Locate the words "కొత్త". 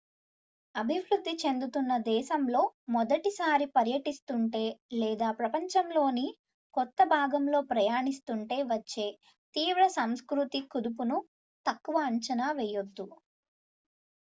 6.73-7.03